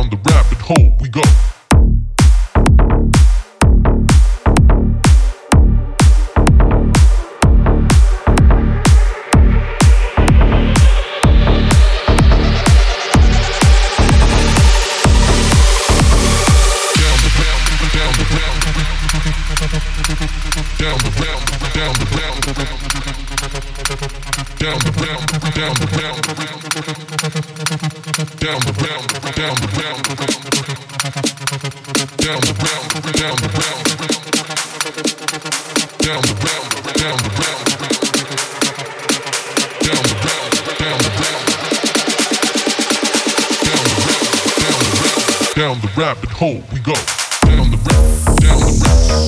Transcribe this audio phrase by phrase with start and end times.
[0.00, 1.20] down the rabbit hole we go.
[20.78, 22.40] Down the round, down the round,
[24.58, 27.09] down the round, down the round, down the round
[28.40, 28.58] down
[45.82, 46.94] the rabbit hole we go.
[47.44, 49.19] Down the rabbit, down the rabbit.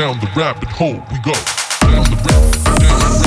[0.00, 1.34] Down the rabbit hole we go.
[1.82, 3.19] Down the rabbit, down.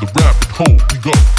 [0.00, 1.37] the rabbit hole we go.